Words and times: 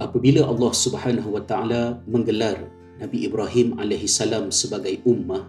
apabila 0.00 0.48
Allah 0.48 0.72
Subhanahu 0.72 1.36
wa 1.36 1.44
taala 1.44 2.00
menggelar 2.08 2.56
Nabi 2.96 3.28
Ibrahim 3.28 3.76
alaihi 3.76 4.08
salam 4.08 4.48
sebagai 4.48 4.96
ummah 5.04 5.44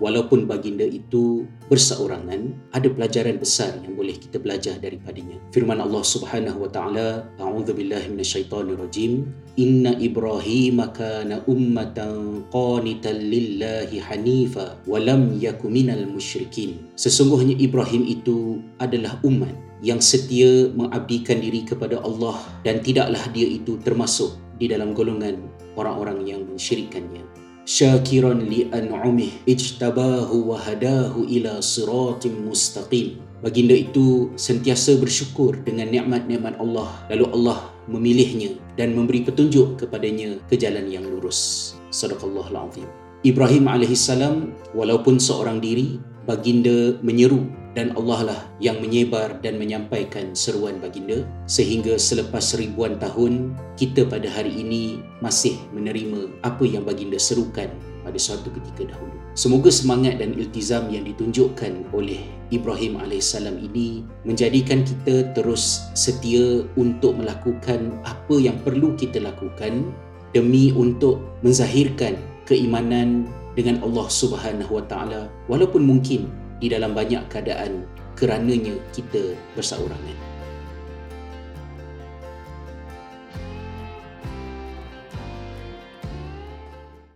walaupun 0.00 0.48
baginda 0.48 0.82
itu 0.82 1.44
berseorangan 1.68 2.72
ada 2.72 2.88
pelajaran 2.90 3.36
besar 3.36 3.76
yang 3.84 3.94
boleh 3.94 4.16
kita 4.16 4.40
belajar 4.40 4.80
daripadanya. 4.80 5.38
Firman 5.52 5.78
Allah 5.78 6.02
Subhanahu 6.02 6.66
wa 6.66 6.70
taala 6.72 7.28
a'udzubillahi 7.38 8.10
minasyaitonirrajim 8.10 9.28
inna 9.60 9.94
ibrahim 10.00 10.82
kana 10.90 11.44
ummatan 11.46 12.42
qanitan 12.48 13.20
lillahi 13.20 14.00
hanifa 14.00 14.80
wa 14.88 14.98
lam 14.98 15.36
yaku 15.36 15.68
minal 15.68 16.02
musyrikin. 16.08 16.90
Sesungguhnya 16.96 17.54
Ibrahim 17.60 18.08
itu 18.08 18.64
adalah 18.80 19.20
umat 19.22 19.52
yang 19.84 20.00
setia 20.00 20.68
mengabdikan 20.72 21.40
diri 21.40 21.64
kepada 21.64 22.00
Allah 22.00 22.36
dan 22.64 22.80
tidaklah 22.80 23.20
dia 23.32 23.48
itu 23.48 23.80
termasuk 23.80 24.36
di 24.60 24.68
dalam 24.68 24.92
golongan 24.92 25.40
orang-orang 25.76 26.28
yang 26.28 26.40
mensyirikkannya 26.44 27.24
syakiran 27.68 28.40
li 28.44 28.68
an'umih 28.72 29.44
ijtabahu 29.44 30.52
wa 30.52 30.56
hadahu 30.60 31.26
ila 31.28 31.60
siratim 31.60 32.48
mustaqim. 32.48 33.20
Baginda 33.40 33.72
itu 33.72 34.28
sentiasa 34.36 35.00
bersyukur 35.00 35.56
dengan 35.64 35.88
nikmat-nikmat 35.88 36.60
Allah. 36.60 36.92
Lalu 37.08 37.24
Allah 37.32 37.58
memilihnya 37.88 38.52
dan 38.76 38.92
memberi 38.92 39.24
petunjuk 39.24 39.80
kepadanya 39.80 40.36
ke 40.52 40.60
jalan 40.60 40.92
yang 40.92 41.08
lurus. 41.08 41.72
Sadaqallahul 41.88 42.60
azim. 42.68 42.88
Ibrahim 43.24 43.68
alaihissalam 43.68 44.52
walaupun 44.72 45.20
seorang 45.20 45.60
diri 45.60 46.00
baginda 46.24 46.96
menyeru 47.04 47.44
dan 47.78 47.94
Allah 47.94 48.34
lah 48.34 48.40
yang 48.58 48.82
menyebar 48.82 49.38
dan 49.42 49.54
menyampaikan 49.58 50.34
seruan 50.34 50.82
baginda 50.82 51.22
sehingga 51.46 51.94
selepas 51.94 52.58
ribuan 52.58 52.98
tahun 52.98 53.54
kita 53.78 54.10
pada 54.10 54.26
hari 54.26 54.50
ini 54.50 54.98
masih 55.22 55.54
menerima 55.70 56.30
apa 56.42 56.66
yang 56.66 56.82
baginda 56.82 57.16
serukan 57.16 57.70
pada 58.02 58.18
suatu 58.18 58.50
ketika 58.50 58.90
dahulu. 58.90 59.14
Semoga 59.38 59.70
semangat 59.70 60.18
dan 60.18 60.34
iltizam 60.34 60.90
yang 60.90 61.06
ditunjukkan 61.06 61.94
oleh 61.94 62.18
Ibrahim 62.50 62.98
AS 62.98 63.38
ini 63.38 64.02
menjadikan 64.26 64.82
kita 64.82 65.30
terus 65.38 65.86
setia 65.94 66.66
untuk 66.74 67.14
melakukan 67.14 67.94
apa 68.02 68.34
yang 68.42 68.58
perlu 68.66 68.98
kita 68.98 69.22
lakukan 69.22 69.94
demi 70.34 70.74
untuk 70.74 71.22
menzahirkan 71.46 72.18
keimanan 72.46 73.30
dengan 73.54 73.78
Allah 73.86 74.06
Subhanahu 74.10 74.82
Wa 74.82 74.84
Taala 74.90 75.30
walaupun 75.46 75.86
mungkin 75.86 76.26
di 76.60 76.68
dalam 76.68 76.92
banyak 76.92 77.26
keadaan 77.32 77.88
kerananya 78.14 78.76
kita 78.92 79.34
bersaurangan. 79.56 80.29